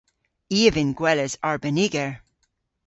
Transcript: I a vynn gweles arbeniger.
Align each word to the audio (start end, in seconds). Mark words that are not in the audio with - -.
I 0.57 0.59
a 0.69 0.71
vynn 0.75 0.91
gweles 0.99 1.33
arbeniger. 1.49 2.11